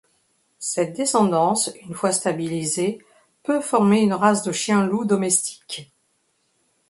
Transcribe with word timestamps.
Cette 0.57 0.95
descendance, 0.97 1.69
une 1.83 1.93
fois 1.93 2.11
stabilisée 2.11 3.05
peut 3.43 3.61
former 3.61 4.01
une 4.01 4.13
race 4.15 4.41
de 4.41 4.51
chien-loup 4.51 5.05
domestique. 5.05 5.93